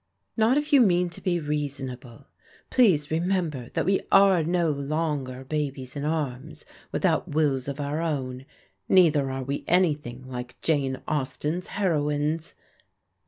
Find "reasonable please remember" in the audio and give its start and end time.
1.39-3.69